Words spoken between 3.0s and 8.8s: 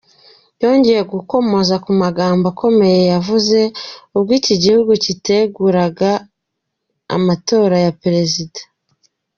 yavuze ubwo iki gihugu kiteguraga amatora ya Perezida.